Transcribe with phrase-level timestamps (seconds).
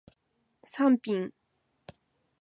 [0.63, 1.31] サンピン